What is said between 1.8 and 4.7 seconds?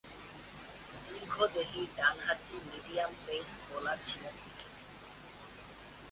ডানহাতি medium pace bowler ছিলেন তিনি।